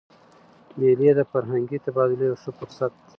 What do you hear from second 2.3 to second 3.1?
ښه فرصت يي.